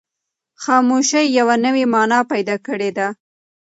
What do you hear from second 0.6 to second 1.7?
خاموشي یوه